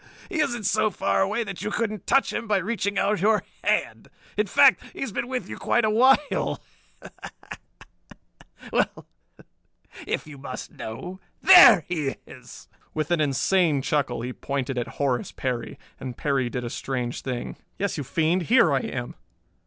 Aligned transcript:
He 0.29 0.39
isn't 0.39 0.63
so 0.63 0.89
far 0.89 1.21
away 1.21 1.43
that 1.43 1.61
you 1.61 1.69
couldn't 1.69 2.07
touch 2.07 2.33
him 2.33 2.47
by 2.47 2.57
reaching 2.57 2.97
out 2.97 3.21
your 3.21 3.43
hand. 3.63 4.07
In 4.35 4.47
fact, 4.47 4.81
he's 4.93 5.11
been 5.11 5.27
with 5.27 5.47
you 5.47 5.57
quite 5.59 5.85
a 5.85 5.91
while. 5.91 6.17
Hee 6.63 7.03
hee 7.03 7.29
hee! 7.51 8.69
Well, 8.73 9.05
if 10.07 10.25
you 10.25 10.39
must 10.39 10.71
know 10.71 11.19
there 11.43 11.85
he 11.87 12.15
is!" 12.25 12.67
With 12.95 13.11
an 13.11 13.21
insane 13.21 13.83
chuckle 13.83 14.21
he 14.23 14.33
pointed 14.33 14.79
at 14.79 14.87
Horace 14.97 15.31
Perry. 15.31 15.77
And 15.99 16.17
Perry 16.17 16.49
did 16.49 16.63
a 16.63 16.71
strange 16.71 17.21
thing. 17.21 17.57
"Yes, 17.77 17.95
you 17.99 18.03
fiend, 18.03 18.49
here 18.49 18.73
I 18.73 18.79
am!" 18.79 19.13